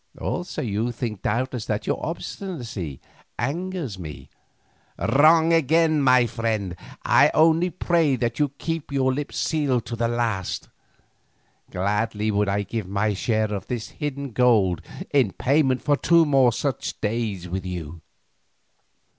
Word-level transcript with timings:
Also 0.19 0.63
you 0.63 0.91
think 0.91 1.21
doubtless 1.21 1.67
that 1.67 1.85
your 1.85 2.03
obstinacy 2.03 2.99
angers 3.37 3.99
me? 3.99 4.31
Wrong 4.97 5.53
again, 5.53 6.01
my 6.01 6.25
friend, 6.25 6.75
I 7.05 7.29
only 7.35 7.69
pray 7.69 8.15
that 8.15 8.39
you 8.39 8.45
may 8.47 8.53
keep 8.57 8.91
your 8.91 9.13
lips 9.13 9.37
sealed 9.37 9.85
to 9.85 9.95
the 9.95 10.07
last. 10.07 10.69
Gladly 11.69 12.31
would 12.31 12.49
I 12.49 12.63
give 12.63 12.87
my 12.87 13.13
share 13.13 13.53
of 13.53 13.67
this 13.67 13.89
hidden 13.89 14.31
gold 14.31 14.81
in 15.13 15.33
payment 15.33 15.83
for 15.83 15.95
two 15.95 16.25
more 16.25 16.51
such 16.51 16.99
days 16.99 17.47
with 17.47 17.63
you. 17.63 18.01